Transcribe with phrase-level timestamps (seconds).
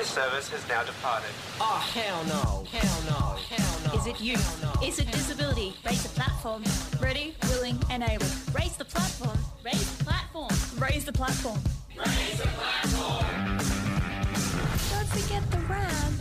[0.00, 1.28] This service has now departed.
[1.60, 2.64] Oh, hell no.
[2.72, 3.36] Hell no.
[3.36, 4.00] Hell no.
[4.00, 4.32] Is it you?
[4.82, 5.74] Is it disability?
[5.84, 6.64] Raise the platform.
[7.02, 8.24] Ready, willing, and able.
[8.54, 9.36] Raise the platform.
[9.62, 10.48] Raise the platform.
[10.78, 11.60] Raise the platform.
[11.98, 13.58] Raise the platform.
[14.88, 16.19] Don't forget the ram.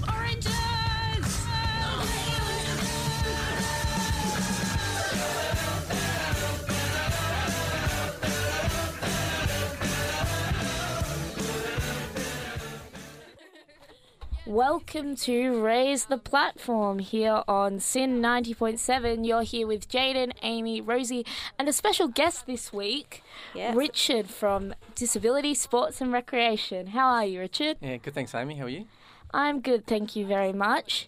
[14.50, 19.24] Welcome to Raise the Platform here on SYN 90.7.
[19.24, 21.24] You're here with Jaden, Amy, Rosie,
[21.60, 23.22] and a special guest this week,
[23.54, 23.76] Yes.
[23.76, 26.88] Richard from Disability Sports and Recreation.
[26.88, 27.78] How are you, Richard?
[27.80, 28.16] Yeah, good.
[28.16, 28.56] Thanks, Amy.
[28.56, 28.88] How are you?
[29.32, 31.08] I'm good, thank you very much.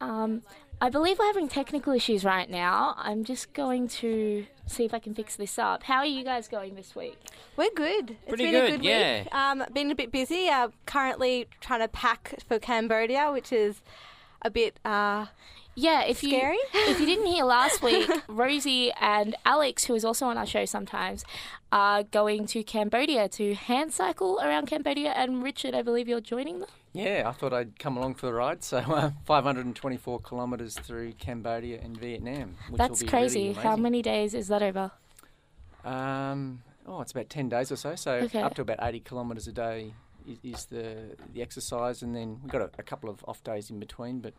[0.00, 0.42] Um,
[0.80, 2.94] I believe we're having technical issues right now.
[2.98, 5.84] I'm just going to see if I can fix this up.
[5.84, 7.18] How are you guys going this week?
[7.56, 8.16] We're good.
[8.26, 9.22] It's been a good, good yeah.
[9.22, 9.34] week.
[9.34, 10.48] Um, been a bit busy.
[10.48, 13.80] Uh, currently trying to pack for Cambodia, which is
[14.42, 14.78] a bit.
[14.84, 15.26] Uh,
[15.76, 16.58] Yeah, if you Scary?
[16.72, 20.64] if you didn't hear last week, Rosie and Alex, who is also on our show
[20.64, 21.24] sometimes,
[21.72, 25.10] are going to Cambodia to hand cycle around Cambodia.
[25.16, 26.68] And Richard, I believe you're joining them.
[26.94, 28.62] Yeah, I thought I'd come along for the ride.
[28.62, 32.54] So, uh, 524 kilometres through Cambodia and Vietnam.
[32.70, 33.48] Which That's will be crazy.
[33.48, 34.92] Really How many days is that over?
[35.84, 37.96] Um, oh, it's about 10 days or so.
[37.96, 38.40] So, Okay.
[38.40, 39.92] up to about 80 kilometres a day
[40.26, 43.70] is, is the the exercise, and then we've got a, a couple of off days
[43.70, 44.32] in between, but.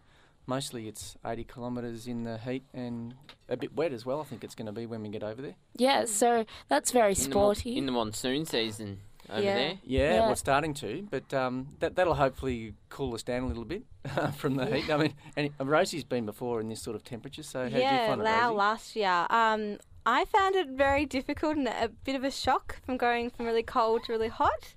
[0.47, 3.15] Mostly it's 80 kilometres in the heat and
[3.49, 4.21] a bit wet as well.
[4.21, 5.55] I think it's going to be when we get over there.
[5.75, 7.75] Yeah, so that's very in the, mon- sporty.
[7.75, 9.55] in the monsoon season over Yeah.
[9.55, 9.73] there.
[9.83, 10.27] Yeah, Yeah.
[10.29, 13.83] we're starting to, but um, that that'll hopefully cool us down a little bit
[14.37, 14.89] from the heat.
[14.89, 17.81] I mean, and Rosie's been before in this sort of temperature, so how did you
[17.81, 18.57] yeah, find it, Lao Rosie?
[18.57, 19.27] last year.
[19.29, 23.45] Um, I found it very difficult and a bit of a shock from going from
[23.47, 24.75] really cold to really hot.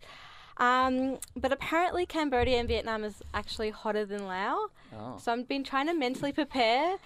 [0.56, 4.70] Um, but apparently Cambodia and Vietnam is actually hotter than Laos.
[4.98, 5.16] Oh.
[5.18, 6.96] So I've been trying to mentally prepare.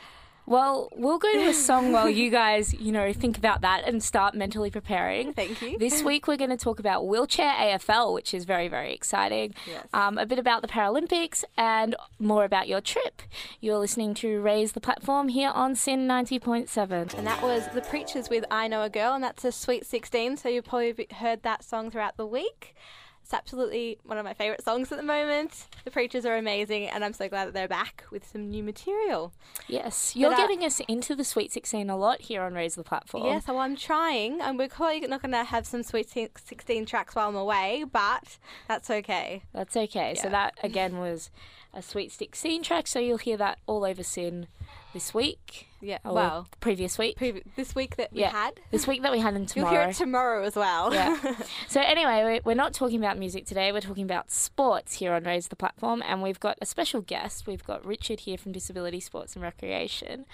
[0.44, 4.02] Well, we'll go to a song while you guys, you know, think about that and
[4.02, 5.32] start mentally preparing.
[5.34, 5.78] Thank you.
[5.78, 9.54] This week we're going to talk about wheelchair AFL, which is very, very exciting.
[9.66, 9.86] Yes.
[9.92, 13.22] Um, a bit about the Paralympics and more about your trip.
[13.60, 17.14] You're listening to Raise the Platform here on SYN 90.7.
[17.14, 20.38] And that was The Preatures with I Know a Girl, and that's a Sweet 16,
[20.38, 22.74] so you've probably heard that song throughout the week.
[23.22, 25.66] It's absolutely one of my favourite songs at the moment.
[25.84, 29.32] The Preatures are amazing, and I'm so glad that they're back with some new material.
[29.68, 32.74] Yes, you're But, uh, getting us into the Sweet 16 a lot here on Raise
[32.74, 33.24] the Platform.
[33.24, 37.14] Yeah, so I'm trying, and we're probably not going to have some Sweet 16 tracks
[37.14, 38.38] while I'm away, but
[38.68, 39.42] that's okay.
[39.52, 40.14] That's okay.
[40.14, 41.30] So that again was
[41.72, 44.46] a Sweet 16 track, so you'll hear that all over SYN
[44.92, 45.68] this week.
[45.80, 47.18] Yeah, well, the previous week.
[47.18, 48.30] previ- this week that we Yeah.
[48.30, 48.60] had.
[48.70, 50.92] this week that we had and You'll hear it tomorrow as well.
[50.94, 51.16] Yeah.
[51.68, 53.72] So anyway, we- we're not talking about music today.
[53.72, 57.46] We're talking about sports here on Raise the Platform, and we've got a special guest.
[57.46, 60.26] We've got Richard here from Disability Sports and Recreation,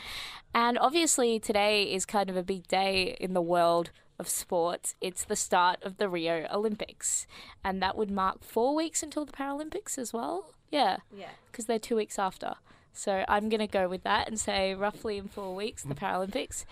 [0.54, 4.96] and obviously today is kind of a big day in the world of sports.
[5.00, 7.26] It's the start of the Rio Olympics,
[7.64, 10.52] and that would mark four weeks until the Paralympics as well.
[10.70, 11.30] Yeah, yeah.
[11.50, 12.54] because they're two weeks after.
[12.98, 16.64] So I'm going to go with that and say roughly in four weeks, the Paralympics.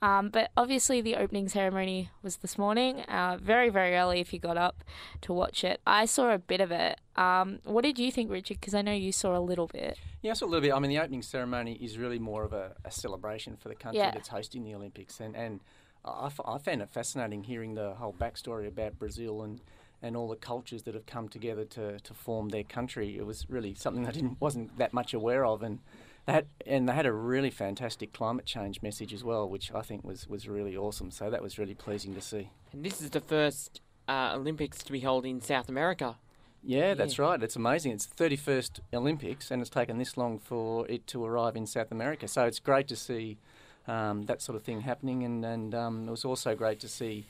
[0.00, 4.38] Um, but obviously, the opening ceremony was this morning, uh, very, very early if you
[4.38, 4.82] got up
[5.22, 5.80] to watch it.
[5.86, 6.98] I saw a bit of it.
[7.16, 8.58] Um, what did you think, Richard?
[8.60, 9.98] Because I know you saw a little bit.
[10.22, 10.72] Yeah, so a little bit.
[10.72, 13.98] I mean, the opening ceremony is really more of a, a celebration for the country
[14.00, 14.12] Yeah.
[14.12, 15.60] that's hosting the Olympics, and and
[16.04, 19.60] I, f- I found it fascinating hearing the whole backstory about Brazil and.
[20.02, 23.46] And all the cultures that have come together to, to form their country, it was
[23.48, 25.78] really something I didn't wasn't that much aware of, and
[26.26, 29.80] they had, and they had a really fantastic climate change message as well, which I
[29.82, 31.10] think was, was really awesome.
[31.10, 32.50] So that was really pleasing to see.
[32.72, 36.16] And this is the first uh, Olympics to be held in South America.
[36.62, 37.40] Yeah, that's right.
[37.40, 37.92] It's amazing.
[37.92, 41.92] It's the 31st Olympics, and it's taken this long for it to arrive in South
[41.92, 42.26] America.
[42.26, 43.38] So it's great to see
[43.86, 47.24] um, that sort of thing happening, and, and um, it was also great to see.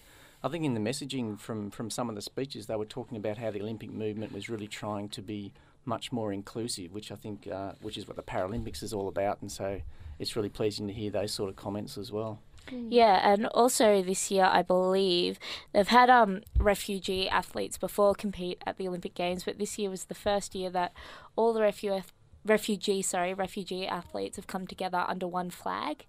[0.46, 3.36] I think in the messaging from, from some of the speeches, they were talking about
[3.36, 5.52] how the Olympic movement was really trying to be
[5.84, 9.38] much more inclusive, which I think, uh, which is what the Paralympics is all about.
[9.40, 9.80] And so
[10.20, 12.38] it's really pleasing to hear those sort of comments as well.
[12.70, 15.40] Yeah, and also this year, I believe
[15.72, 20.04] they've had um, refugee athletes before compete at the Olympic Games, but this year was
[20.04, 20.92] the first year that
[21.34, 22.04] all the refu-
[22.44, 26.06] refugee, sorry, refugee athletes have come together under one flag,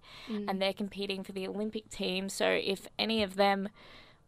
[0.48, 2.28] and they're competing for the Olympic team.
[2.28, 3.68] So if any of them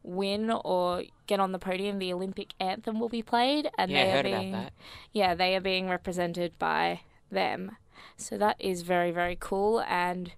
[0.02, 4.11] win or get on the podium, the Olympic anthem will be played, and Yeah, they
[4.11, 4.73] heard are about being that.
[5.12, 7.00] yeah they are being represented by
[7.31, 7.76] them.
[8.17, 10.32] So that is very very cool and.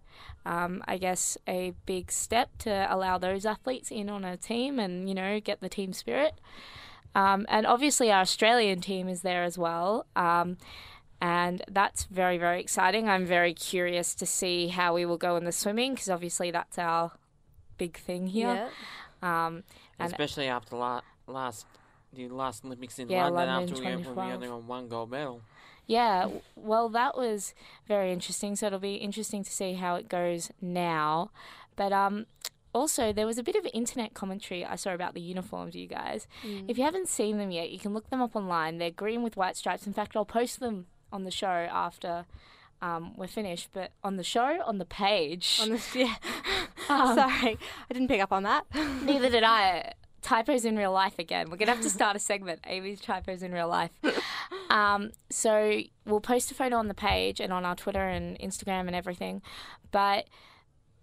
[0.44, 5.08] Um, I guess a big step to allow those athletes in on a team and
[5.08, 6.34] you know get the team spirit.
[7.14, 10.04] Um, and obviously, our Australian team is there as well.
[10.16, 10.58] Um,
[11.20, 13.08] and that's very, very exciting.
[13.08, 16.76] I'm very curious to see how we will go in the swimming because obviously that's
[16.76, 17.12] our
[17.78, 18.68] big thing here.
[19.22, 19.62] Um,
[19.98, 21.66] and Especially after la- last
[22.14, 24.32] the last Olympics in Yeah, London, London after we, we 2012.
[24.34, 25.40] only won one gold medal.
[25.86, 27.54] Yeah, well, that was
[27.88, 28.54] very interesting.
[28.56, 31.30] So it'll be interesting to see how it goes now.
[31.74, 32.26] But um,
[32.74, 36.26] also, there was a bit of internet commentary I saw about the uniforms, you guys.
[36.68, 38.78] If you haven't seen them yet, you can look them up online.
[38.78, 39.86] They're green with white stripes.
[39.86, 42.26] In fact, I'll post them on the show after
[42.82, 43.70] um, we're finished.
[43.72, 46.14] But on the show, on the page, On this, yeah.
[46.88, 47.58] Um, Sorry,
[47.90, 48.66] I didn't pick up on that.
[49.02, 49.94] Neither did I.
[50.20, 51.50] Typos in real life again.
[51.50, 52.60] We're gonna have to start a segment.
[52.64, 53.90] Amy's typos in real life.
[54.70, 58.86] Um, so we'll post a photo on the page and on our Twitter and Instagram
[58.86, 59.42] and everything.
[59.90, 60.28] But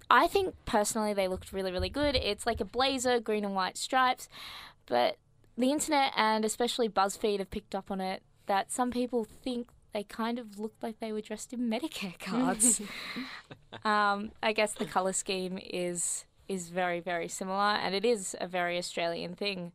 [0.10, 2.16] I think personally they looked really, really good.
[2.16, 4.28] It's like a blazer, green and white stripes.
[4.88, 5.18] But
[5.56, 10.04] the internet and especially BuzzFeed have picked up on it that some people think they
[10.04, 12.82] kind of looked like they were dressed in Medicare cards.
[13.84, 18.48] um, I guess the color scheme is is very very similar, and it is a
[18.48, 19.72] very Australian thing,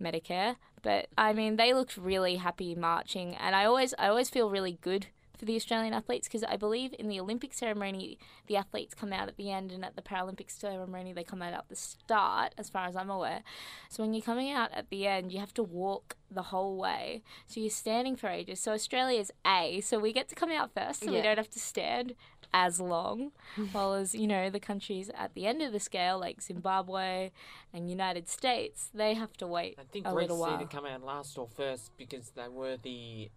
[0.00, 0.56] Medicare.
[0.82, 4.78] But I mean, they looked really happy marching, and I always I always feel really
[4.80, 5.06] good
[5.38, 9.28] for the Australian athletes because I believe in the Olympic ceremony the athletes come out
[9.28, 12.68] at the end, and at the Paralympic ceremony they come out at the start, as
[12.68, 13.42] far as I'm aware.
[13.88, 17.22] So when you're coming out at the end, you have to walk the whole way.
[17.46, 18.60] So you're standing for ages.
[18.60, 21.60] So Australia's A, so we get to come out first, so we don't have to
[21.60, 22.14] stand
[22.52, 23.32] as long.
[23.72, 27.30] While as you know, the countries at the end of the scale, like Zimbabwe
[27.72, 30.54] and United States, they have to wait I think a Greece little while.
[30.54, 33.30] either come out last or first because they were the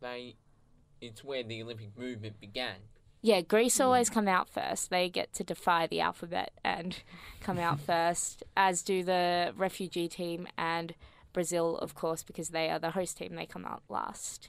[0.00, 0.36] they.
[1.00, 2.76] It's where the Olympic movement began.
[3.22, 4.88] Yeah, Greece always come out first.
[4.88, 6.96] They get to defy the alphabet and
[7.40, 10.94] come out first, as do the refugee team and
[11.32, 13.34] Brazil, of course, because they are the host team.
[13.36, 14.48] They come out last.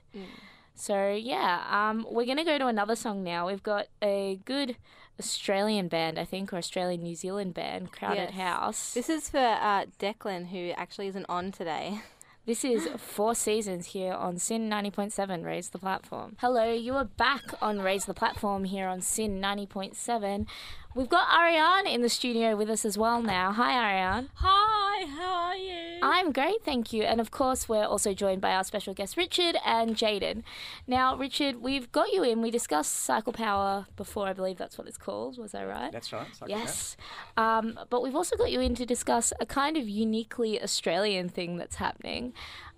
[0.73, 3.45] So yeah, um, we're gonna go to another song now.
[3.47, 4.77] We've got a good
[5.19, 8.33] Australian band, I think, or Australian New Zealand band, Crowded Yes.
[8.33, 8.93] House.
[8.93, 12.01] This is for uh, Declan, who actually isn't on today.
[12.43, 16.37] This is Four Seasons here on SYN 90.7, Raise the Platform.
[16.39, 20.47] Hello, you are back on Raise the Platform here on SYN 90.7.
[20.93, 23.53] We've got Ariane in the studio with us as well now.
[23.53, 24.27] Hi, Ariane.
[24.33, 25.99] Hi, how are you?
[26.01, 27.03] I'm great, thank you.
[27.03, 30.43] And of course, we're also joined by our special guests, Richard and Jaden.
[30.87, 32.41] Now, Richard, we've got you in.
[32.41, 35.37] We discussed Cycle Power before, I believe that's what it's called.
[35.37, 35.93] Was I right?
[35.93, 36.27] That's right.
[36.33, 36.59] Cycle Power.
[36.59, 36.97] Yes.
[37.37, 41.55] Um, but we've also got you in to discuss a kind of uniquely Australian thing
[41.55, 42.33] that's happening.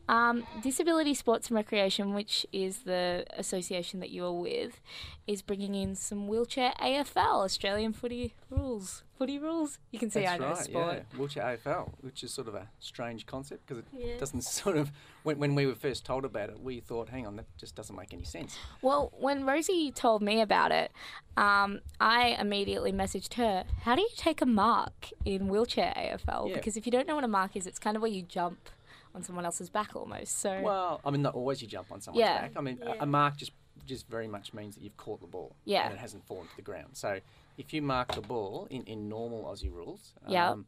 [0.10, 4.82] Um, Disability Sports and Recreation, which is the association that you are with,
[5.28, 9.04] is bringing in some wheelchair AFL, Australian footy rules.
[9.18, 9.80] Footy rules?
[9.92, 10.96] You can see That's I know right, sport.
[11.14, 11.18] yeah.
[11.18, 14.18] Wheelchair AFL, which is sort of a strange concept because it Yeah.
[14.18, 14.92] doesn't sort of.
[15.24, 17.96] When, when we were first told about it, we thought, hang on, that just doesn't
[17.96, 18.58] make any sense.
[18.82, 20.92] Well, when Rosie told me about it,
[21.38, 26.50] um, I immediately messaged her, How do you take a mark in wheelchair AFL?
[26.50, 26.56] Yeah.
[26.56, 28.70] Because if you don't know what a mark is, it's kind of where you jump
[29.15, 30.39] on someone else's back almost.
[30.39, 32.42] So, Well, I mean, not always you jump on someone's Yeah.
[32.42, 32.51] back.
[32.56, 33.51] I mean, a, a mark just
[33.86, 35.83] just very much means that you've caught the ball Yeah.
[35.86, 36.92] and it hasn't fallen to the ground.
[36.94, 37.19] So
[37.57, 40.51] if you mark the ball in, in normal Aussie rules, Yeah.
[40.51, 40.68] um,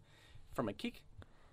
[0.54, 1.02] from a kick,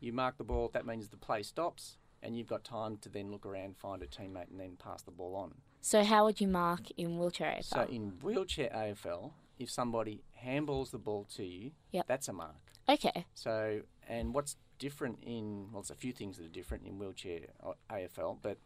[0.00, 3.30] you mark the ball, that means the play stops and you've got time to then
[3.30, 5.55] look around, find a teammate and then pass the ball on.
[5.81, 7.64] so how would you mark in wheelchair AFL?
[7.64, 12.06] So in wheelchair AFL, if somebody handballs the ball to you, Yep.
[12.08, 12.72] that's a mark.
[12.88, 13.26] okay.
[13.34, 17.41] So, and what's different in, well, there's a few things that are different in wheelchair
[17.65, 18.58] uh, AFL, but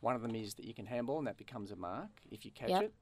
[0.00, 2.50] one of them is that you can handball and that becomes a mark if you
[2.50, 2.82] catch Yep.
[2.82, 2.92] it.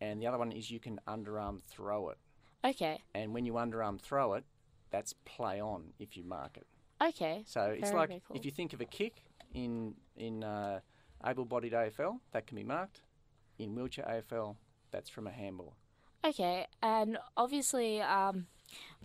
[0.00, 2.18] And the other one is you can underarm throw it.
[2.64, 3.02] Okay.
[3.14, 4.44] And when you underarm throw it,
[4.90, 6.66] that's play on if you mark it.
[7.10, 7.44] Okay.
[7.46, 8.36] So it's like very cool.
[8.36, 9.14] if you think of a kick
[9.52, 10.80] in in uh,
[11.24, 13.02] able-bodied AFL, that can be marked.
[13.58, 14.56] In wheelchair AFL,
[14.92, 15.74] that's from a handball.
[16.24, 16.66] Okay.
[16.82, 18.46] And obviously, um,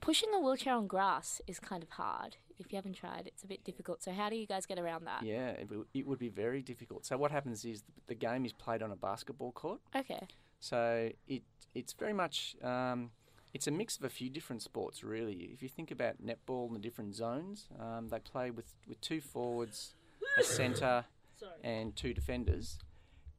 [0.01, 2.38] pushing a wheelchair on grass is kind of hard.
[2.60, 4.03] If you haven't tried, it's a bit difficult.
[4.03, 5.24] So, how do you guys get around that?
[5.24, 7.05] Yeah, it, w- it would be very difficult.
[7.05, 9.79] So what happens is th- the game is played on a basketball court.
[9.95, 10.27] Okay.
[10.60, 11.43] So it
[11.75, 13.12] it's very much um,
[13.53, 15.50] it's a mix of a few different sports really.
[15.53, 19.19] If you think about netball and the different zones, um, they play with, with two
[19.22, 19.95] forwards,
[20.39, 21.05] a centre,
[21.63, 22.79] and two defenders,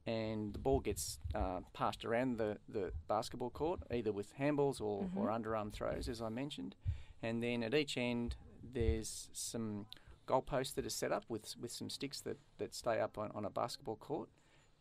[0.06, 5.06] and the ball gets uh, passed around the, the basketball court either with handballs or,
[5.16, 6.74] or underarm throws, as I mentioned,
[7.22, 8.36] and then at each end
[8.74, 9.86] there's some
[10.26, 13.44] goalposts that are set up with with some sticks that, that stay up on, on
[13.44, 14.28] a basketball court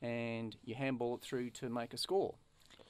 [0.02, 2.36] and you handball it through to make a score.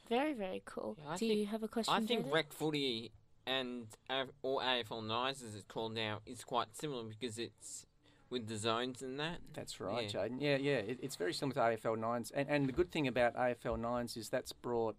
[0.09, 0.97] Very, very cool.
[0.99, 1.93] Yeah, do think- you have a question?
[1.93, 2.33] I think Jaden?
[2.33, 3.11] rec footy
[3.45, 7.85] and A- or AFL nines as it's called now, is quite similar because it's
[8.29, 9.39] with the zones and that.
[9.53, 10.27] That's right, Yeah.
[10.27, 10.37] Jaden.
[10.39, 10.77] Yeah, yeah.
[10.77, 14.15] It, it's very similar to AFL nines, and, and the good thing about AFL nines
[14.17, 14.95] is that's brought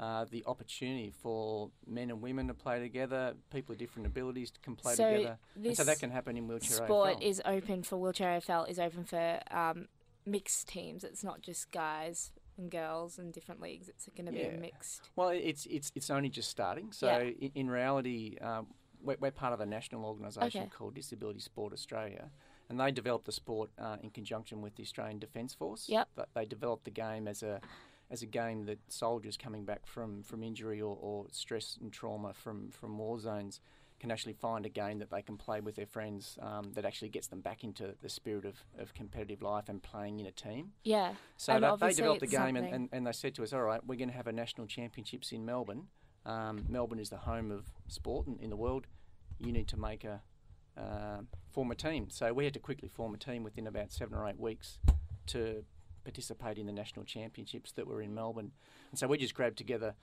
[0.00, 3.34] uh, the opportunity for men and women to play together.
[3.50, 6.78] People with different abilities can play So together, and so that can happen in wheelchair
[6.80, 6.84] AFL.
[6.86, 7.22] sport AFL.
[7.22, 9.86] is open for wheelchair AFL is open for um,
[10.26, 11.04] mixed teams.
[11.04, 13.88] It's not just guys and girls and different leagues.
[13.88, 14.46] It's going to be Yeah.
[14.56, 15.10] a mixed.
[15.16, 16.92] Well, it's it's it's only just starting.
[16.92, 17.30] So Yeah.
[17.40, 18.66] in, in reality, um,
[19.02, 20.70] we're, we're part of a national organisation Okay.
[20.70, 22.30] called Disability Sport Australia,
[22.68, 25.88] and they developed the sport uh, in conjunction with the Australian Defence Force.
[25.88, 26.08] Yep.
[26.16, 27.60] But they developed the game as a
[28.14, 32.32] as a game that soldiers coming back from, from injury or, or stress and trauma
[32.32, 33.60] from, from war zones
[33.98, 37.08] can actually find a game that they can play with their friends um, that actually
[37.08, 40.70] gets them back into the spirit of, of competitive life and playing in a team.
[40.84, 41.14] Yeah.
[41.36, 43.80] So they, they developed the game and, and, and they said to us, all right,
[43.84, 45.88] we're going to have a national championships in Melbourne.
[46.24, 48.86] Um, Melbourne is the home of sport in, in the world.
[49.40, 50.22] You need to make a
[50.76, 52.08] uh, form a team.
[52.10, 54.78] So we had to quickly form a team within about seven or eight weeks
[55.26, 55.64] to
[56.04, 58.52] participate in the national championships that were in Melbourne.
[58.90, 59.94] And so we just grabbed together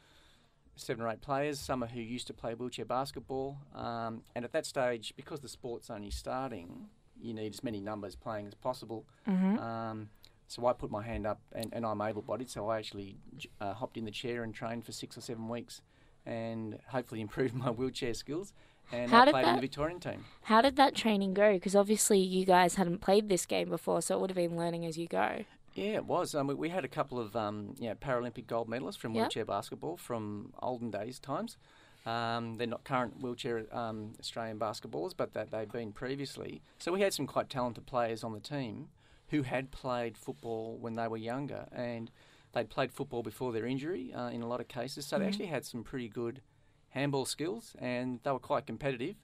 [0.75, 3.57] seven or eight players, some are who used to play wheelchair basketball.
[3.75, 6.87] Um, and at that stage, because the sport's only starting,
[7.21, 9.05] you need as many numbers playing as possible.
[9.27, 9.59] Mm-hmm.
[9.59, 10.09] Um,
[10.47, 13.17] so I put my hand up, and, and I'm able-bodied, so I actually
[13.61, 15.81] uh, hopped in the chair and trained for six or seven weeks,
[16.25, 18.53] and hopefully improved my wheelchair skills.
[18.91, 20.25] And How I did played in the Victorian team.
[20.41, 21.53] How did that training go?
[21.53, 24.85] Because obviously you guys hadn't played this game before, so it would have been learning
[24.85, 25.45] as you go.
[25.73, 26.35] Yeah, it was.
[26.35, 29.21] Um, we, we had a couple of um, you know, Paralympic gold medalists from Yep.
[29.21, 31.57] wheelchair basketball from olden days times.
[32.05, 36.61] Um, they're not current wheelchair um, Australian basketballers, but that they've been previously.
[36.79, 38.89] So we had some quite talented players on the team
[39.29, 42.09] who had played football when they were younger, and
[42.53, 45.05] they'd played football before their injury uh, in a lot of cases.
[45.05, 46.41] So they actually had some pretty good
[46.89, 49.15] handball skills, and they were quite competitive.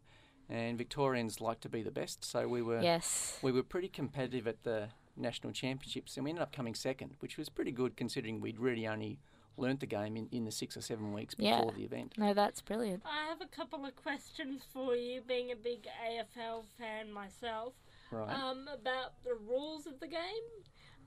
[0.50, 3.38] And Victorians like to be the best, so we were Yes.
[3.42, 7.38] we were pretty competitive at the national championships and we ended up coming second, which
[7.38, 9.20] was pretty good considering we'd really only
[9.58, 11.58] learnt the game in, in the six or seven weeks Yeah.
[11.58, 12.14] before the event.
[12.18, 13.02] No, that's brilliant.
[13.06, 17.74] I have a couple of questions for you, being a big AFL fan myself,
[18.12, 18.30] Right.
[18.32, 20.46] um, about the rules of the game.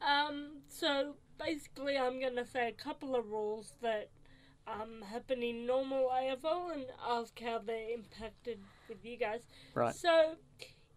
[0.03, 4.09] Um, so basically, I'm going to say a couple of rules that
[4.67, 9.43] um, happen in normal AFL and ask how they're impacted with you guys.
[9.75, 9.95] right.
[9.95, 10.35] So,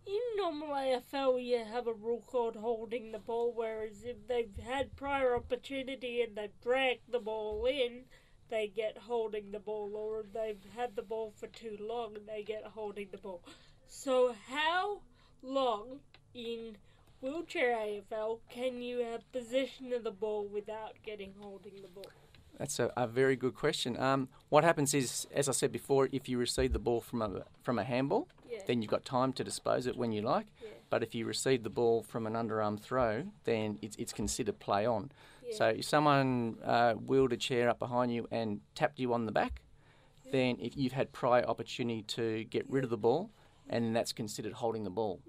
[0.06, 4.96] in normal AFL, you have a rule called holding the ball, whereas if they've had
[4.96, 8.06] prior opportunity and they've dragged the ball in,
[8.50, 12.44] they get holding the ball, or if they've had the ball for too long, they
[12.44, 13.42] get holding the ball.
[13.88, 15.02] So, how
[15.42, 16.00] long
[16.34, 16.78] in
[17.22, 22.12] wheelchair AFL can you have possession of the ball without getting holding the ball?
[22.60, 23.98] That's a, a very good question.
[24.00, 27.44] Um, what happens is, as I said before, if you receive the ball from a
[27.64, 28.60] from a handball, Yeah.
[28.68, 30.48] then you've got time to dispose it when you like.
[30.62, 30.70] Yeah.
[30.90, 34.86] But if you receive the ball from an underarm throw, then it's, it's considered play
[34.86, 35.12] on.
[35.46, 35.56] Yeah.
[35.58, 39.32] So if someone uh, wheeled a chair up behind you and tapped you on the
[39.32, 39.62] back,
[40.32, 43.32] then if you've had prior opportunity to get rid of the ball,
[43.70, 45.20] and that's considered holding the ball.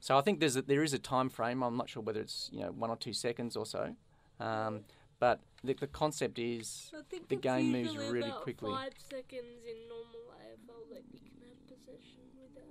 [0.00, 1.62] So I think there's a, there is a time frame.
[1.64, 3.96] I'm not sure whether it's you know one or two seconds or so,
[4.38, 4.80] um,
[5.18, 6.92] but the, the concept is
[7.28, 8.70] the game moves really about quickly.
[8.72, 12.64] Five seconds in normal AFL that you can have possession without.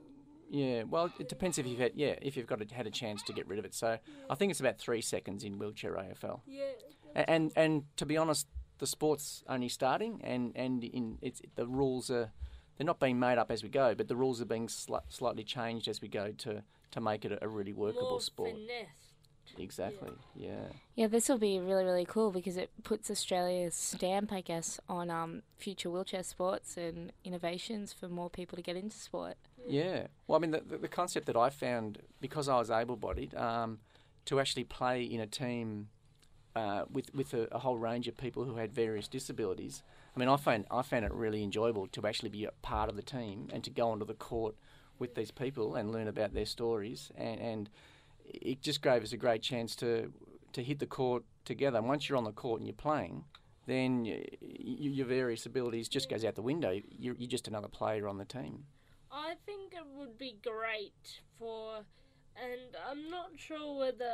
[0.49, 3.23] Yeah, well, it depends if you've had yeah if you've got a, had a chance
[3.23, 3.73] to get rid of it.
[3.73, 3.97] So
[4.29, 6.41] I think it's about three seconds in wheelchair AFL.
[6.45, 6.63] Yeah.
[7.15, 8.47] A- And and to be honest,
[8.79, 12.31] the sport's only starting, and and in it's the rules are
[12.77, 15.43] they're not being made up as we go, but the rules are being sli- slightly
[15.43, 18.51] changed as we go to to make it a, a really workable More sport.
[18.51, 19.12] finesse.
[19.57, 20.11] Exactly.
[20.35, 20.67] Yeah.
[20.95, 25.09] Yeah, this will be really, really cool because it puts Australia's stamp, I guess, on
[25.09, 29.35] um, future wheelchair sports and innovations for more people to get into sport.
[29.67, 30.07] Yeah.
[30.27, 33.79] Well, I mean, the, the, the concept that I found because I was able-bodied um,
[34.25, 35.89] to actually play in a team
[36.55, 39.81] uh, with with a, a whole range of people who had various disabilities.
[40.15, 42.95] I mean, I found I found it really enjoyable to actually be a part of
[42.95, 44.55] the team and to go onto the court
[44.99, 47.69] with these people and learn about their stories and, and
[48.25, 50.11] it just gave us a great chance to
[50.53, 51.77] to hit the court together.
[51.79, 53.23] And once you're on the court and you're playing,
[53.65, 54.47] then y- y-
[54.99, 56.79] your various abilities just goes out the window.
[56.89, 58.65] You're, you're just another player on the team.
[59.11, 61.77] I think it would be great for,
[62.35, 64.13] and I'm not sure whether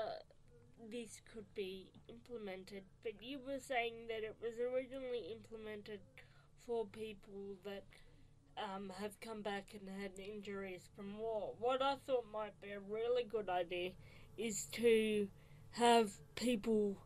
[0.89, 5.99] this could be implemented, but you were saying that it was originally implemented
[6.65, 7.83] for people that
[8.73, 11.53] um, have come back and had injuries from war.
[11.59, 13.91] What I thought might be a really good idea
[14.37, 15.27] is to
[15.71, 16.97] have people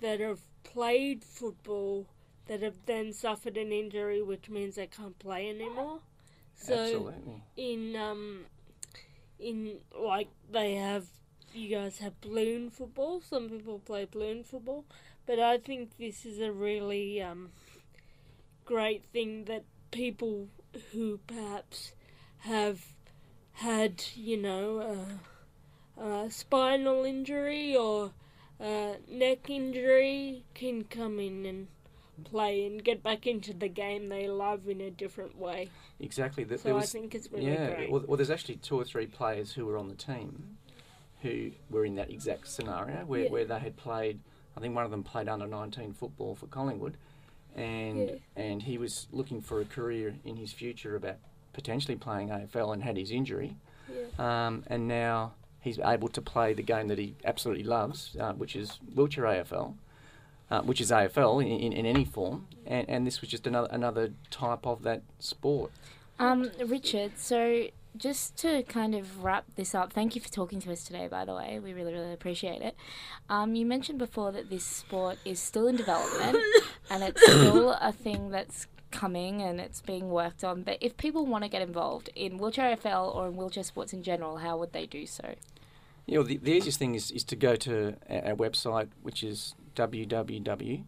[0.00, 2.06] that have played football
[2.46, 6.00] that have then suffered an injury, which means they can't play anymore.
[6.54, 7.42] So Absolutely.
[7.56, 8.46] in um
[9.38, 11.06] in like they have.
[11.54, 13.22] You guys have balloon football.
[13.22, 14.84] Some people play balloon football,
[15.26, 17.48] but I think this is a really um,
[18.66, 20.48] great thing that people
[20.92, 21.92] who perhaps
[22.38, 22.84] have
[23.52, 25.08] had, you know,
[25.98, 28.12] a, a spinal injury or
[28.60, 31.68] a neck injury can come in and
[32.24, 35.70] play and get back into the game they love in a different way.
[36.00, 36.44] Exactly.
[36.44, 37.74] There, So there I think it's really yeah.
[37.74, 37.90] great.
[37.90, 40.56] Well, well, there's actually two or three players who were on the team
[41.22, 43.30] who were in that exact scenario where, Yeah.
[43.30, 44.20] where they had played.
[44.56, 46.96] I think one of them played under 19 football for Collingwood,
[47.58, 48.14] and Yeah.
[48.36, 51.16] and he was looking for a career in his future about
[51.52, 53.56] potentially playing AFL and had his injury,
[53.92, 54.46] Yeah.
[54.46, 58.54] um, and now he's able to play the game that he absolutely loves, uh, which
[58.56, 59.74] is wheelchair AFL.
[60.50, 63.68] Uh, which is AFL in, in, in any form, and, and this was just another
[63.70, 65.70] another type of that sport.
[66.18, 67.66] Um, Richard, so
[67.98, 71.24] just to kind of wrap this up, thank you for talking to us today, by
[71.24, 71.58] the way.
[71.62, 72.76] We really, really appreciate it.
[73.28, 76.38] Um, you mentioned before that this sport is still in development
[76.90, 80.62] and it's still a thing that's coming and it's being worked on.
[80.62, 84.02] But if people want to get involved in wheelchair AFL or in wheelchair sports in
[84.02, 85.34] general, how would they do so?
[86.06, 89.22] You know, the, the easiest thing is, is to go to our, our website, which
[89.22, 90.82] is www.dsr.org.au.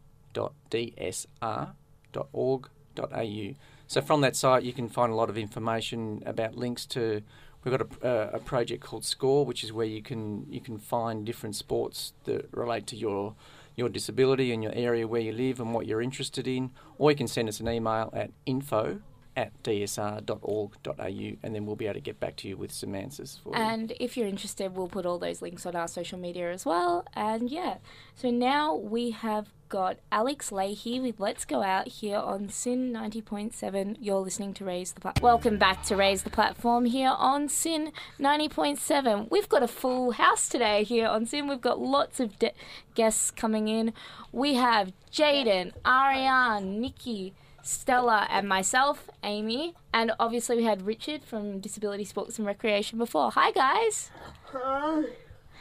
[3.91, 7.23] So from that site, you can find a lot of information about links to.
[7.65, 11.27] We've got a, a project called Score, which is where you can you can find
[11.27, 13.35] different sports that relate to your
[13.75, 16.71] your disability and your area where you live and what you're interested in.
[16.99, 19.01] Or you can send us an email at info
[19.37, 23.41] at dsr.org.au and then we'll be able to get back to you with some answers
[23.43, 23.61] for you.
[23.61, 27.05] And if you're interested, we'll put all those links on our social media as well.
[27.15, 27.79] And yeah,
[28.15, 33.97] so now we have got Alex Lahey with Let's Go Out here on SYN 90.7.
[34.01, 35.23] You're listening to Raise the Platform.
[35.23, 39.31] Welcome back to Raise the Platform here on SYN 90.7.
[39.31, 41.47] We've got a full house today here on SYN.
[41.47, 42.53] We've got lots of de-
[42.97, 43.93] guests coming in.
[44.33, 47.33] We have Jaden, Ariane, Nikki.
[47.63, 53.31] Stella and myself, Amy, and obviously we had Richard from Disability Sports and Recreation before.
[53.33, 54.11] Hi guys.
[54.47, 55.03] Hi.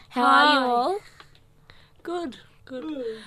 [0.07, 0.99] How are you all?
[2.01, 3.19] Good, good.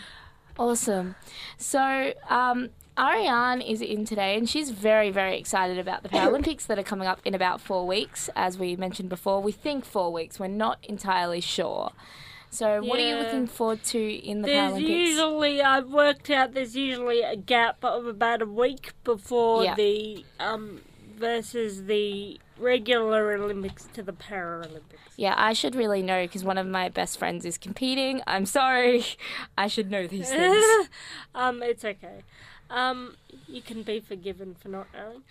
[0.63, 1.17] Awesome.
[1.59, 6.79] So, um, Ariane is in today, and she's very, very excited about the Paralympics that
[6.79, 8.31] are coming up in about four weeks.
[8.37, 10.39] As we mentioned before, we think four weeks.
[10.39, 11.91] We're not entirely sure.
[12.51, 14.89] So, what are you looking forward to in the There's Paralympics?
[14.89, 19.75] usually I've worked out there's usually a gap of about a week before Yeah.
[19.75, 20.83] the um
[21.23, 25.15] versus the regular Olympics to the Paralympics.
[25.17, 28.21] Yeah, I should really know because one of my best friends is competing.
[28.27, 29.05] I'm sorry.
[29.57, 30.89] I should know these things.
[31.37, 32.25] um, it's okay.
[32.69, 33.15] Um,
[33.47, 35.23] you can be forgiven for not knowing.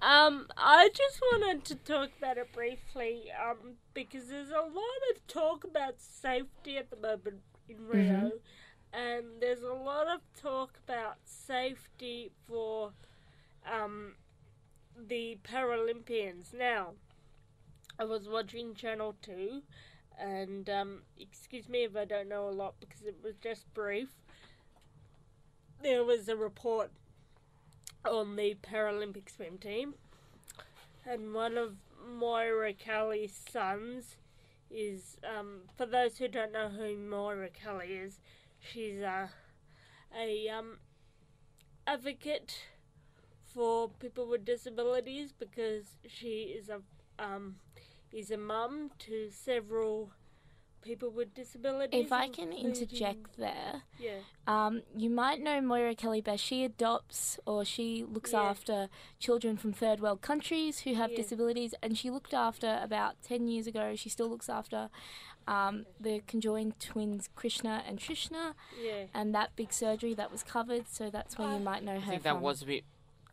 [0.00, 5.26] Um, I just wanted to talk about it briefly, um, because there's a lot of
[5.26, 8.30] talk about safety at the moment in Rio,
[8.92, 12.92] and there's a lot of talk about safety for,
[13.70, 14.14] um,
[15.08, 16.52] the Paralympians.
[16.52, 16.90] Now,
[17.98, 19.62] I was watching Channel 2,
[20.18, 24.08] and, um, excuse me if I don't know a lot because it was just brief
[25.82, 26.90] there was a report
[28.04, 29.94] on the Paralympic swim team,
[31.06, 34.16] and one of Moira Kelly's sons
[34.70, 38.20] is, um, for those who don't know who Moira Kelly is,
[38.58, 39.30] she's a,
[40.16, 40.78] a um,
[41.86, 42.58] advocate
[43.54, 46.80] for people with disabilities because she is a
[47.22, 47.56] um,
[48.12, 50.10] is a mum to several
[50.82, 52.06] people with disabilities.
[52.06, 54.20] If I can including- interject there, yeah.
[54.46, 56.42] Um, you might know Moira Kelly best.
[56.42, 58.42] She adopts or she looks Yeah.
[58.44, 61.18] after children from third world countries who have Yeah.
[61.18, 63.94] disabilities, and she looked after about 10 years ago.
[63.94, 64.88] She still looks after
[65.46, 69.06] um, the conjoined twins Krishna and Trishna, Yeah.
[69.12, 70.86] and that big surgery that was covered.
[70.88, 72.36] So that's where you might know her I think from.
[72.36, 72.84] that was a bit.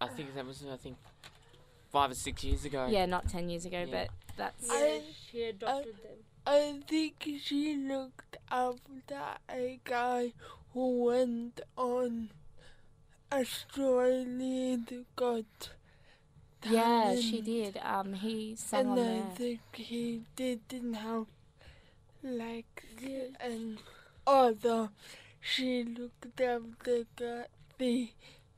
[0.02, 0.64] I think that was.
[0.72, 0.98] I think
[1.92, 2.88] five or six years ago.
[2.90, 4.06] yeah, not 10 years ago, Yeah.
[4.06, 4.68] but that's.
[4.72, 5.00] Yeah,
[5.32, 6.18] she adopted them.
[6.46, 10.34] I think she looked after a guy
[10.74, 12.30] who went on
[13.32, 14.80] Australia's
[15.16, 15.70] Got
[16.70, 17.78] Yeah, she did.
[17.84, 19.36] Um, he sang on And I there.
[19.36, 21.26] think he didn't have
[22.24, 22.84] like
[23.40, 23.78] and
[24.26, 24.90] although
[25.40, 27.06] she looked after
[27.78, 28.10] the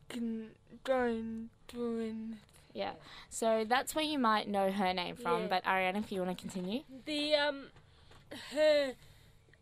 [0.09, 0.45] the
[0.85, 2.37] giant twin.
[2.73, 2.93] Yeah,
[3.29, 5.43] so that's where you might know her name from.
[5.43, 5.47] Yeah.
[5.47, 6.81] But Ariana, if you want to continue.
[7.05, 7.63] The um,
[8.53, 8.93] her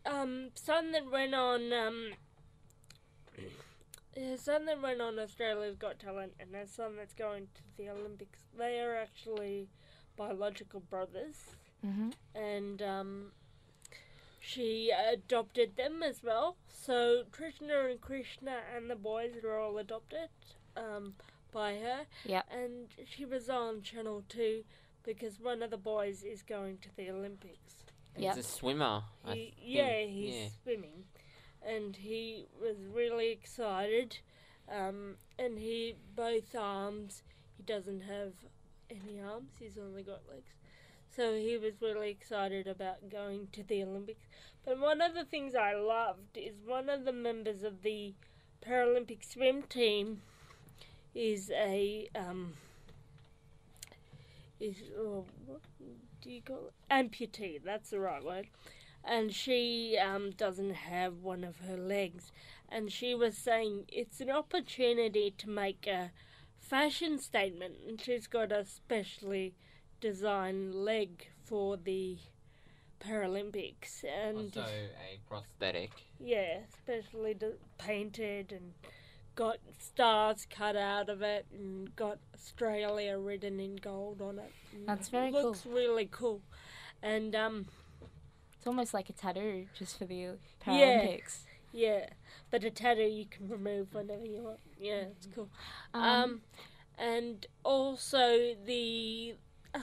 [0.05, 2.11] um son that went on um.
[4.15, 7.89] Her son that went on Australia's Got Talent and her son that's going to the
[7.89, 9.69] Olympics, they are actually
[10.15, 11.35] biological brothers.
[11.85, 12.11] Mhm.
[12.33, 13.31] and um,
[14.47, 16.55] she adopted them as well.
[16.69, 20.29] So Krishna and Krishna and the boys were all adopted
[20.77, 21.15] um,
[21.51, 22.05] by her.
[22.25, 22.45] Yep.
[22.49, 24.63] And she was on Channel 2
[25.03, 27.73] because one of the boys is going to the Olympics.
[28.15, 28.35] Yep.
[28.35, 29.03] He's a swimmer.
[29.25, 30.47] He, yeah, he's yeah.
[30.63, 31.03] swimming.
[31.61, 34.19] And he was really excited.
[34.71, 37.23] Um, and he, both arms,
[37.57, 38.31] he doesn't have
[38.89, 40.53] any arms, he's only got legs.
[41.17, 44.27] So he was really excited about going to the Olympics.
[44.63, 48.13] But one of the things I loved is one of the members of the
[48.63, 50.21] Paralympic swim team
[51.15, 52.53] is a um,
[54.59, 55.61] is oh, what
[56.21, 56.93] do you call it?
[56.93, 57.63] amputee?
[57.65, 58.49] That's the right word.
[59.03, 62.31] And she um, doesn't have one of her legs,
[62.69, 66.11] and she was saying it's an opportunity to make a
[66.59, 69.55] fashion statement, and she's got a specially
[69.99, 72.17] designed leg for the
[72.99, 75.91] Paralympics, and Also a prosthetic.
[76.19, 78.73] yeah, specially d- painted and
[79.35, 84.51] got stars cut out of it and got Australia written in gold on it.
[84.73, 85.43] And That's very it cool.
[85.43, 86.41] looks really cool.
[87.03, 87.67] And um,
[88.57, 90.35] It's almost like a tattoo just for the Yeah.
[90.65, 91.41] Paralympics.
[91.71, 92.07] yeah,
[92.49, 94.59] but a tattoo you can remove whenever you want.
[94.79, 95.49] Yeah, it's cool.
[95.93, 96.41] Um, Um,
[96.97, 99.35] and also the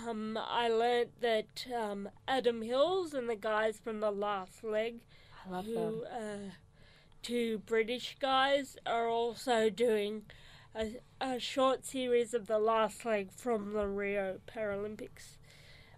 [0.09, 4.97] um, I learnt that um, Adam Hills and the guys from the Last Leg
[5.47, 5.75] I love them.
[5.75, 6.51] who uh,
[7.23, 10.23] two British guys are also doing
[10.75, 15.39] a, a short series of the last leg from the Rio Paralympics,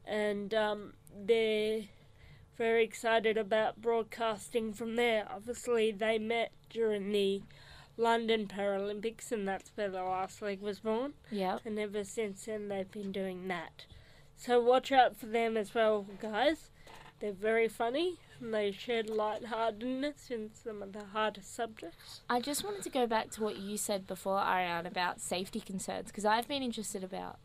[0.04, 1.82] and um, they're
[2.56, 5.26] very excited about broadcasting from there.
[5.30, 7.42] Obviously, they met during the
[7.96, 11.14] London Paralympics, and that's where the last leg was born.
[11.30, 11.60] Yep.
[11.64, 13.86] And ever since then, they've been doing that.
[14.36, 16.70] So watch out for them as well, guys.
[17.20, 22.20] They're very funny and they shed lightheartedness in some of the hardest subjects.
[22.28, 26.08] I just wanted to go back to what you said before, Ariane, about safety concerns,
[26.08, 27.38] because I've been interested about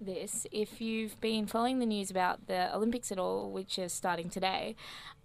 [0.00, 0.46] this.
[0.52, 4.76] If you've been following the news about the Olympics at all, which is starting today,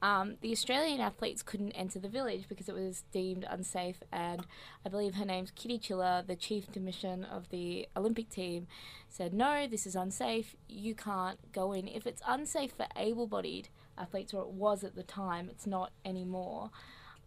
[0.01, 4.45] um, the Australian athletes couldn't enter the village because it was deemed unsafe, and
[4.85, 8.67] I believe her name's Kitty Chiller, the chief commission of the Olympic team,
[9.09, 11.87] said, No, this is unsafe, you can't go in.
[11.87, 15.91] If it's unsafe for able bodied athletes, or it was at the time, it's not
[16.03, 16.71] anymore.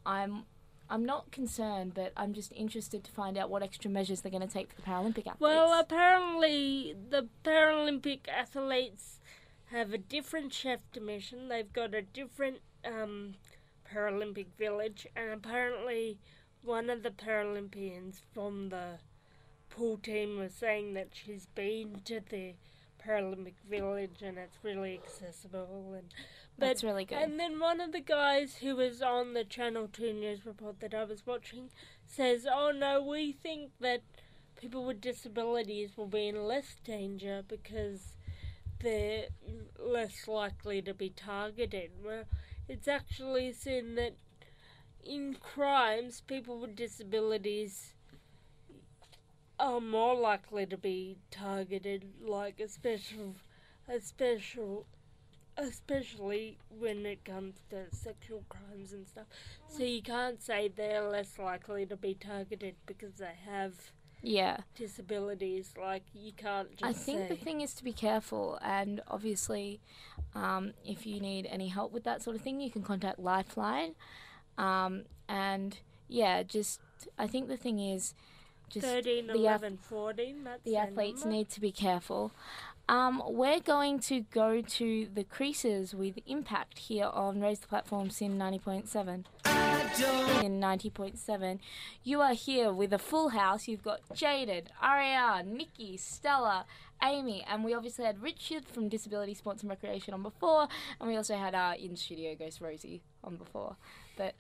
[0.07, 0.45] I'm
[0.91, 4.47] I'm not concerned, but I'm just interested to find out what extra measures they're going
[4.47, 5.41] to take for the Paralympic athletes.
[5.41, 9.21] Well, apparently the Paralympic athletes
[9.71, 11.49] have a different chef de mission.
[11.49, 13.35] They've got a different um,
[13.91, 16.19] Paralympic village, and apparently
[16.63, 18.99] one of the Paralympians from the
[19.71, 22.55] pool team was saying that she's been to the
[23.07, 26.13] Paralympic village and it's really accessible and
[26.59, 27.19] but That's really good.
[27.19, 30.95] and then one of the guys who was on the Channel 2 news report that
[30.95, 31.71] I was watching
[32.07, 34.03] says, Oh no, we think that
[34.55, 38.17] people with disabilities will be in less danger because
[38.81, 39.27] they're
[39.79, 41.91] less likely to be targeted.
[42.05, 42.25] Well,
[42.69, 44.15] it's actually seen that
[45.03, 47.94] in crimes, people with disabilities
[49.65, 53.35] are more likely to be targeted, like a special,
[53.89, 54.87] a special
[55.57, 59.27] especially when it comes to sexual crimes and stuff.
[59.69, 63.73] So you can't say they're less likely to be targeted because they have
[64.21, 64.59] yeah.
[64.75, 65.73] disabilities.
[65.81, 67.29] Like you can't just I think say.
[67.29, 69.81] the thing is to be careful, and obviously,
[70.35, 73.95] um, if you need any help with that sort of thing, you can contact Lifeline.
[74.59, 76.81] Um, and yeah, just
[77.19, 78.15] I think the thing is,
[78.69, 82.33] just 13, the ath- 11, 14, that's the athletes need to be careful.
[82.87, 88.11] Um, we're going to go to the creases with Impact here on Raise the Platform
[88.11, 89.25] SYN 90.7.
[90.45, 91.61] In 90.7.
[92.03, 93.69] You are here with a full house.
[93.69, 96.67] You've got Jaden, Ariane, Nikki, Stella,
[97.03, 100.69] Amy, and we obviously had Richard from Disability Sports and Recreation on before,
[101.01, 103.77] and we also had our in studio Ghost Rosie on before.
[104.17, 104.35] But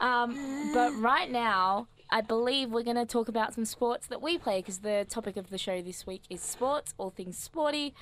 [0.00, 4.38] um, but right now, I believe we're going to talk about some sports that we
[4.38, 7.94] play because the topic of the show this week is sports, all things sporty.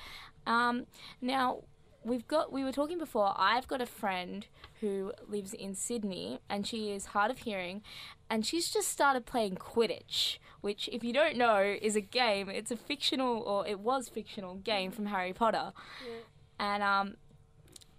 [0.45, 0.85] Um,
[1.21, 1.63] now,
[2.03, 3.33] we've got we were talking before.
[3.35, 4.45] I've got a friend
[4.79, 7.81] who lives in Sydney and she is hard of hearing,
[8.29, 12.49] and she's just started playing Quidditch, which, if you don't know, is a game.
[12.49, 15.73] It's a fictional or it was fictional game from Harry Potter,
[16.59, 17.15] and um,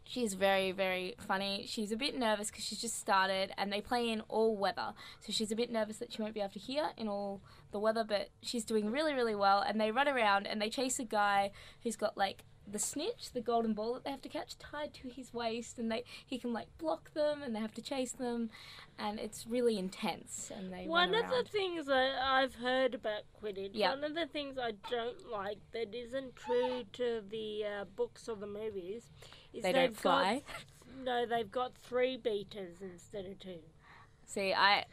[0.09, 1.65] She's very, very funny.
[1.69, 4.93] She's a bit nervous because she's just started and they play in all weather.
[5.21, 7.41] So she's a bit nervous that she won't be able to hear in all
[7.73, 9.61] the weather, but she's doing really, really well.
[9.61, 11.51] And they run around and they chase a guy
[11.83, 15.09] who's got like the snitch, the golden ball that they have to catch tied to
[15.09, 18.51] his waist and they he can like block them and they have to chase them
[18.99, 23.71] and it's really intense and they One of the things I, I've heard about Quidditch,
[23.73, 23.91] Yeah.
[23.91, 28.35] one of the things I don't like that isn't true to the uh, books or
[28.35, 29.11] the movies
[29.63, 30.43] They they've don't fly.
[30.47, 33.61] Got, no, they've got three beaters instead of two,
[34.27, 34.85] See, I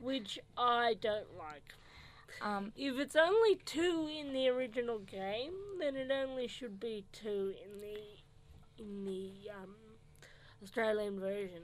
[0.00, 1.74] which I don't like.
[2.42, 7.54] um If it's only two in the original game, then it only should be two
[7.64, 9.74] in the in the um,
[10.62, 11.62] Australian version.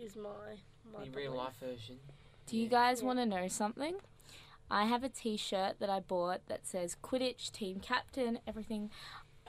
[0.00, 0.56] Is my
[0.92, 1.98] my The real life version.
[2.46, 3.96] Do you guys want to know something?
[4.70, 8.90] I have a T-shirt that I bought that says Quidditch team captain, everything.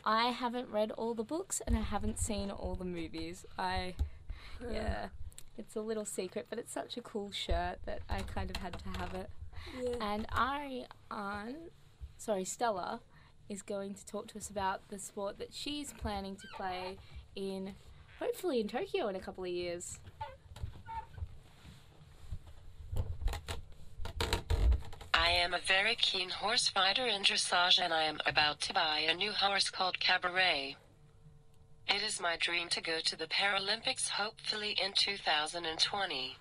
[0.06, 3.46] I haven't read all the books and I haven't seen all the movies.
[3.58, 3.96] I,
[4.60, 4.74] hmm.
[4.74, 5.08] yeah,
[5.58, 8.74] it's a little secret, but it's such a cool shirt that I kind of had
[8.74, 9.30] to have it.
[9.82, 9.96] Yeah.
[10.02, 11.56] And Ariane, um,
[12.18, 13.02] sorry, Stella,
[13.50, 16.98] is going to talk to us about the sport that she's planning to play
[17.36, 17.74] in,
[18.20, 20.00] hopefully in Tokyo in a couple of years.
[25.26, 29.00] I am a very keen horse rider in dressage and I am about to buy
[29.10, 30.76] a new horse called Cabaret.
[31.88, 36.38] It is my dream to go to the Paralympics hopefully in 2020.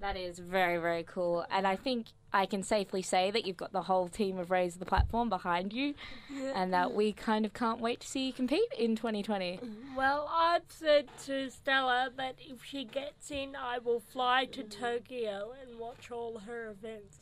[0.00, 1.46] That is very, very cool.
[1.50, 4.76] And I think I can safely say that you've got the whole team of Raise
[4.76, 5.94] the Platform behind you,
[6.54, 9.60] and that we kind of can't wait to see you compete in 2020.
[9.96, 15.54] Well, I've said to Stella that if she gets in, I will fly to Tokyo
[15.62, 17.20] and watch all her events.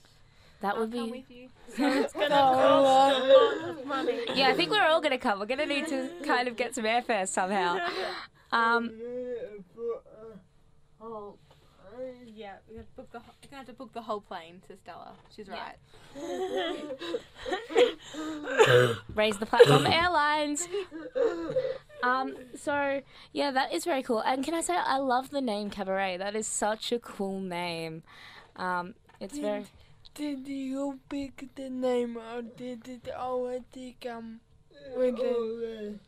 [0.60, 1.26] That would be.
[1.76, 4.22] So it's going to cost a lot of money.
[4.34, 5.38] Yeah, I think we're all going to come.
[5.38, 7.78] We're going to need to kind of get some airfare somehow.
[8.52, 8.90] Um,
[11.02, 11.36] Oh,
[12.26, 12.56] yeah.
[12.68, 13.18] We have to book the.
[13.18, 15.12] We're gonna have to book the whole plane to Stella.
[15.34, 15.76] She's right.
[19.14, 20.68] Raise the Platform Airlines.
[22.02, 23.00] Um, so
[23.32, 24.20] yeah, that is very cool.
[24.20, 26.18] And can I say I love the name Cabaret?
[26.18, 28.02] That is such a cool name.
[28.56, 29.64] Um, it's very.
[30.14, 34.40] Did you pick the name or did it already come
[34.96, 36.00] with it?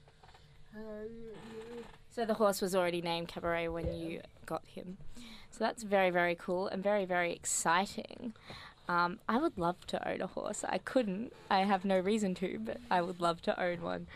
[2.11, 4.99] So the horse was already named Cabaret when you got him.
[5.51, 8.35] So that's very, very cool and very, very exciting.
[8.89, 10.65] Um, I would love to own a horse.
[10.69, 11.33] I couldn't.
[11.51, 14.09] I have no reason to, but I would love to own one.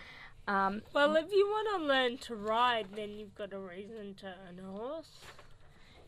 [0.49, 4.27] Um, Well, if you want to learn to ride, then you've got a reason to
[4.27, 5.11] own a horse.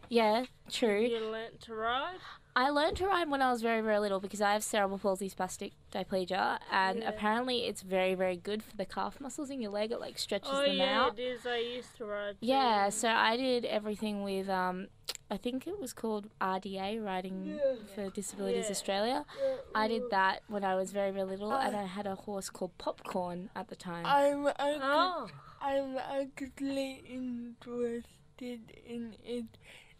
[0.08, 1.00] Yeah, true.
[1.00, 2.18] You learnt to ride.
[2.56, 5.30] I learned to ride when I was very, very little because I have cerebral palsy
[5.30, 7.08] spastic diplegia, and Yeah.
[7.08, 9.92] apparently it's very, very good for the calf muscles in your leg.
[9.92, 11.18] It like stretches Oh them yeah, out.
[11.18, 11.46] it is.
[11.46, 12.32] I used to ride.
[12.40, 12.46] too.
[12.46, 14.88] Yeah, so I did everything with um,
[15.30, 17.60] I think it was called RDA, Riding
[17.94, 18.70] for Disabilities Yeah.
[18.72, 19.26] Australia.
[19.74, 22.76] I did that when I was very, very little, and I had a horse called
[22.78, 24.04] Popcorn at the time.
[24.06, 25.28] I'm actually, Oh,
[25.60, 29.46] I'm actually interested in it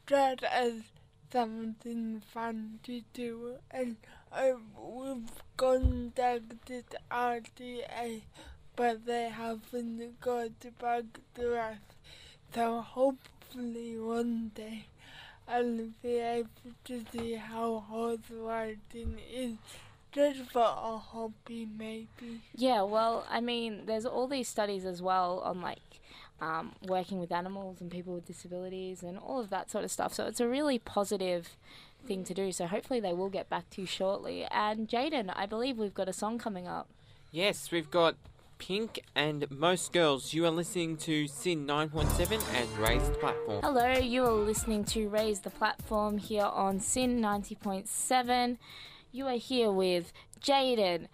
[0.08, 0.72] just as
[1.30, 3.96] something fun to do and
[4.32, 8.22] I, we've contacted RDA
[8.74, 11.76] but they haven't got back to us
[12.54, 14.86] so hopefully one day
[15.46, 16.48] I'll be able
[16.84, 19.54] to see how horse riding is
[20.12, 22.40] just for a hobby maybe.
[22.54, 25.78] Yeah, well, I mean, there's all these studies as well on like
[26.40, 30.14] um, working with animals and people with disabilities and all of that sort of stuff.
[30.14, 31.56] So it's a really positive
[32.06, 32.52] thing to do.
[32.52, 34.44] So hopefully they will get back to you shortly.
[34.50, 36.88] And Jaden, I believe we've got a song coming up.
[37.30, 38.16] Yes, we've got
[38.58, 40.32] Pink and Most Girls.
[40.32, 43.60] You are listening to SYN 9.7 and Raise the Platform.
[43.62, 48.58] Hello, you are listening to Raise the Platform here on SYN 90.7.
[49.12, 51.06] You are here with Jaden,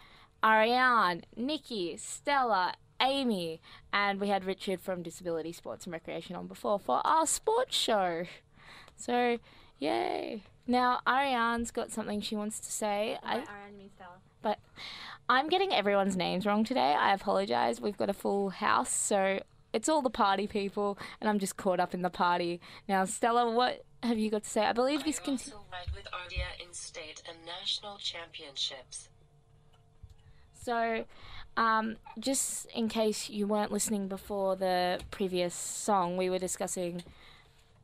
[0.43, 3.61] Ariane, Nikki, Stella, Amy,
[3.93, 8.25] and we had Richard from Disability Sports and Recreation on before for our sports show.
[8.97, 9.39] So,
[9.79, 10.43] yay.
[10.67, 13.19] Now, Ariane's got something she wants to say.
[13.23, 14.13] I, Ariane means Stella.
[14.41, 14.59] but
[15.29, 16.95] I'm getting everyone's names wrong today.
[16.99, 17.81] I apologize.
[17.81, 19.41] We've got a full house, so
[19.73, 22.61] it's all the party people, and I'm just caught up in the party.
[22.89, 24.63] Now, Stella, what have you got to say?
[24.65, 29.09] I believe this I conti- also with RDA in state and national championships.
[30.55, 31.05] So,
[31.57, 37.03] um, just in case you weren't listening before the previous song, we were discussing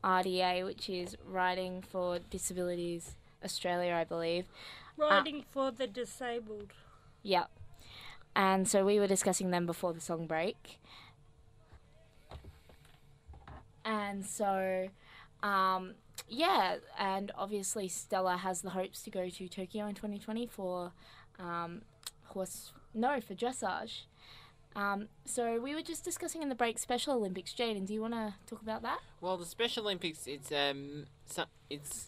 [0.03, 4.45] RDA, which is Riding for Disabilities Australia, I believe.
[4.97, 6.73] riding for the disabled.
[7.23, 7.49] Yep.
[8.35, 10.79] And so we were discussing them before the song break.
[13.83, 14.89] And so,
[15.43, 15.95] um,
[16.27, 20.91] yeah, and obviously Stella has the hopes to go to Tokyo in 2020 for
[21.39, 21.81] um,
[22.25, 24.01] horse, no, for dressage.
[24.75, 27.53] Um, so we were just discussing in the break Special Olympics.
[27.53, 28.99] Jaden, do you want to talk about that?
[29.19, 32.07] Well, the Special Olympics, it's um, so, it's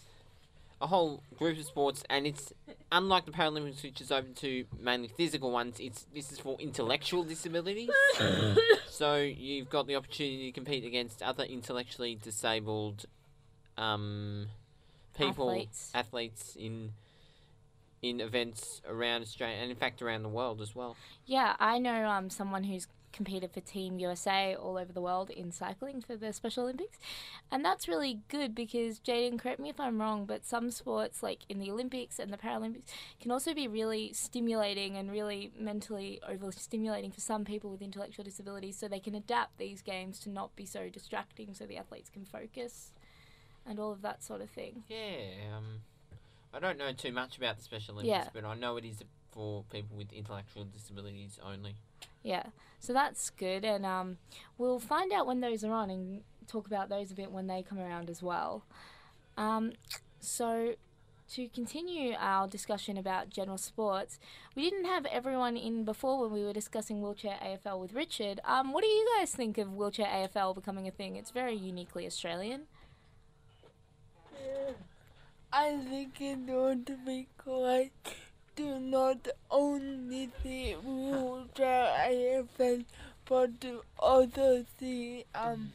[0.81, 2.53] a whole group of sports, and it's
[2.91, 5.79] unlike the Paralympics, which is open to mainly physical ones.
[5.79, 7.89] It's this is for intellectual disabilities.
[8.89, 13.05] so you've got the opportunity to compete against other intellectually disabled
[13.77, 14.47] um,
[15.17, 15.91] people, Athletes.
[15.93, 16.91] athletes in
[18.03, 20.95] in events around Australia, and in fact around the world as well.
[21.25, 25.51] Yeah, I know um, someone who's competed for Team USA all over the world in
[25.51, 26.97] cycling for the Special Olympics.
[27.49, 31.41] And that's really good because, Jaden, correct me if I'm wrong, but some sports, like
[31.47, 32.89] in the Olympics and the Paralympics,
[33.21, 38.75] can also be really stimulating and really mentally overstimulating for some people with intellectual disabilities.
[38.75, 42.25] So they can adapt these games to not be so distracting so the athletes can
[42.25, 42.91] focus
[43.65, 44.83] and all of that sort of thing.
[44.89, 45.81] Yeah, um,
[46.53, 48.29] I don't know too much about the Special Olympics, Yeah.
[48.33, 51.75] but I know it is for people with intellectual disabilities only.
[52.21, 52.43] Yeah,
[52.79, 54.17] so that's good, and um,
[54.57, 57.63] we'll find out when those are on and talk about those a bit when they
[57.63, 58.63] come around as well.
[59.35, 59.73] Um,
[60.19, 60.75] so,
[61.31, 64.19] to continue our discussion about general sports,
[64.55, 68.39] we didn't have everyone in before when we were discussing wheelchair AFL with Richard.
[68.45, 71.15] Um, what do you guys think of wheelchair AFL becoming a thing?
[71.15, 72.67] It's very uniquely Australian.
[75.55, 78.15] I think in order to be correct,
[78.55, 82.83] do not only see wheelchair AFL,
[83.25, 85.71] but to also see um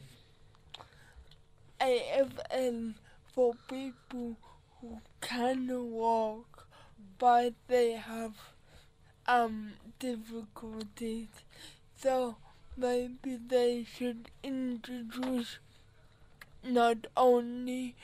[1.79, 2.93] AFL
[3.33, 4.35] for people
[4.81, 6.67] who can walk,
[7.17, 8.33] but they have
[9.27, 11.29] um difficulties.
[11.95, 12.35] So
[12.75, 15.59] maybe they should introduce
[16.63, 17.95] not only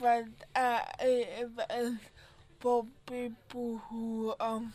[0.00, 0.24] but
[0.56, 1.98] uh, AFL
[2.58, 4.72] for people who um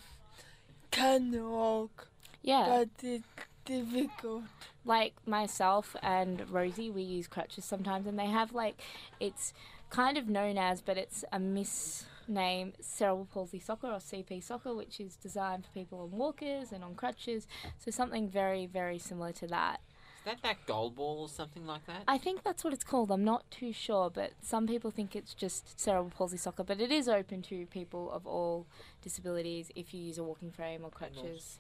[0.92, 2.08] can walk,
[2.42, 2.66] Yeah.
[2.68, 3.24] but it's
[3.66, 4.44] difficult.
[4.86, 8.82] like myself and Rosie, we use crutches sometimes, and they have like
[9.20, 9.54] it's
[9.90, 15.00] kind of known as, but it's a misname cerebral palsy soccer or CP soccer, which
[15.00, 17.48] is designed for people on walkers and on crutches.
[17.78, 19.82] So something very, very similar to that.
[20.28, 22.04] Is that that goalball or something like that?
[22.06, 23.12] I think that's what it's called.
[23.12, 26.66] I'm not too sure, but some people think it's just cerebral palsy soccer.
[26.66, 28.66] But it is open to people of all
[29.02, 31.60] disabilities if you use a walking frame or crutches.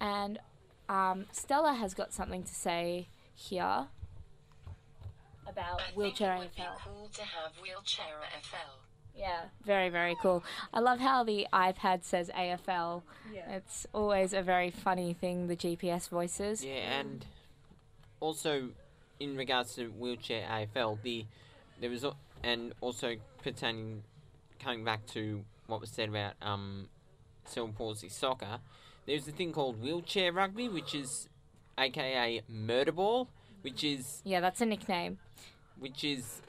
[0.00, 0.38] And
[0.88, 3.88] um, Stella has got something to say here
[5.46, 8.78] about I wheelchair think it would be cool to have wheelchair AFL.
[9.14, 10.42] Yeah, very, very cool.
[10.72, 13.02] I love how the iPad says AFL.
[13.30, 13.56] Yeah.
[13.56, 16.64] It's always a very funny thing, the GPS voices.
[16.64, 17.26] Yeah, and
[18.20, 18.70] also
[19.18, 21.26] in regards to wheelchair AFL, the
[21.80, 22.04] there was
[22.42, 24.02] and also pertaining
[24.58, 26.88] coming back to what was said about um
[27.44, 28.58] cerebral palsy soccer.
[29.06, 31.28] There's a thing called wheelchair rugby, which is
[31.78, 33.28] AKA murder ball,
[33.62, 35.18] which is Yeah, that's a nickname.
[35.78, 36.42] which is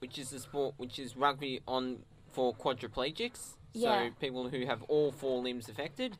[0.00, 2.00] which is a sport which is rugby on
[2.32, 3.56] for quadriplegics.
[3.72, 4.08] Yeah.
[4.08, 6.16] So people who have all four limbs affected.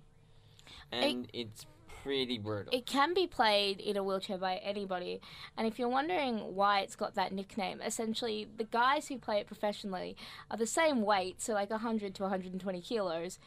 [0.92, 1.66] And it's
[2.02, 2.72] pretty brutal.
[2.72, 5.20] It can be played in a wheelchair by anybody.
[5.56, 9.46] And if you're wondering why it's got that nickname, essentially the guys who play it
[9.46, 10.16] professionally
[10.50, 13.38] are the same weight, so like 100 to 120 kilos,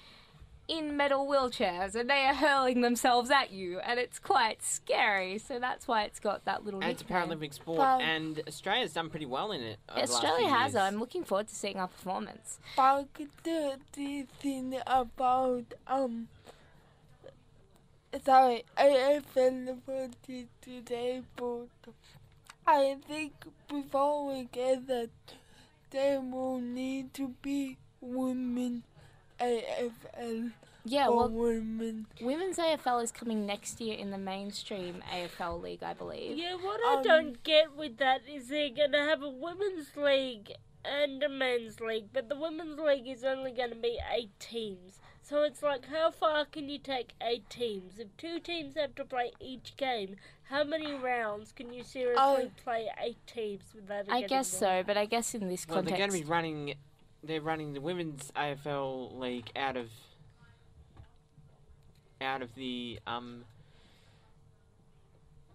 [0.65, 5.37] in metal wheelchairs, and they are hurling themselves at you, and it's quite scary.
[5.37, 7.05] So that's why it's got that little And it's a.
[7.05, 9.77] Paralympic sport, Um, and Australia's done pretty well in it.
[9.89, 10.73] over the last Australia few has.
[10.73, 10.81] years.
[10.81, 12.59] I'm looking forward to seeing our performance.
[12.77, 13.07] But
[13.43, 16.29] the, the thing about um
[18.25, 20.45] sorry, AFL for the
[21.35, 21.67] but
[22.67, 23.33] I think
[23.67, 25.09] before we get that,
[25.91, 28.83] there will need to be women
[29.39, 30.51] AFL
[30.85, 32.07] Yeah, for well, women.
[32.21, 36.37] women's AFL is coming next year in the mainstream AFL league, I believe.
[36.37, 40.53] Yeah, what I Um, don't get with that is they're gonna have a women's league
[40.85, 44.99] and a men's league, but the women's league is only gonna be eight teams.
[45.25, 47.97] So it's like, how far can you take eight teams?
[47.97, 50.17] If two teams have to play each game,
[50.49, 52.51] how many rounds can you seriously Oh.
[52.61, 54.05] play eight teams without?
[54.07, 54.81] it I getting guess boring?
[54.83, 56.73] so, but I guess in this context, Well, they're going to be running.
[57.23, 59.89] They're running the women's AFL league out of
[62.19, 63.45] out of the um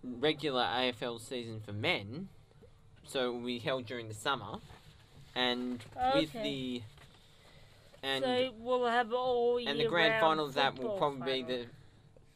[0.02, 2.28] regular AFL season for men.
[3.04, 4.58] So it will be held during the summer,
[5.34, 6.82] and with the
[8.02, 10.98] and so we'll have all year and the grand round final of that will football
[10.98, 11.66] probably be the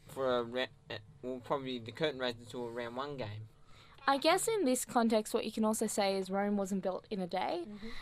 [0.07, 3.47] for a re- uh, will probably the curtain raises to a round one game.
[4.05, 7.21] I guess in this context, what you can also say is Rome wasn't built in
[7.21, 7.61] a day.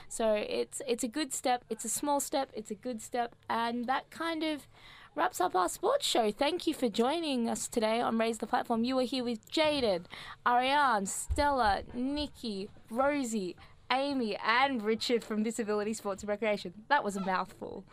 [0.10, 1.64] So it's it's a good step.
[1.70, 2.50] It's a small step.
[2.54, 4.68] It's a good step, and that kind of
[5.14, 6.32] wraps up our sports show.
[6.32, 8.84] Thank you for joining us today on Raise the Platform.
[8.84, 10.06] You were here with Jaden,
[10.48, 13.56] Ariane, Stella, Nikki, Rosie,
[13.92, 16.74] Amy, and Richard from Disability Sports and Recreation.
[16.88, 17.84] That was a mouthful.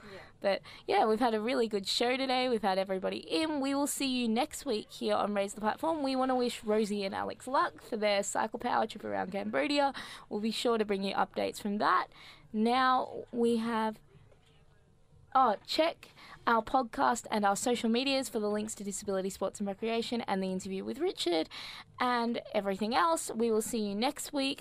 [0.40, 2.48] But yeah, we've had a really good show today.
[2.48, 3.60] We've had everybody in.
[3.60, 6.02] We will see you next week here on Raise the Platform.
[6.02, 9.92] We want to wish Rosie and Alex luck for their cycle power trip around Cambodia.
[10.28, 12.06] We'll be sure to bring you updates from that.
[12.52, 13.98] Now we have
[15.34, 16.08] Oh, check
[16.46, 20.42] our podcast and our social medias for the links to Disability Sports and Recreation and
[20.42, 21.50] the interview with Richard
[22.00, 23.30] and everything else.
[23.34, 24.56] We will see you next week.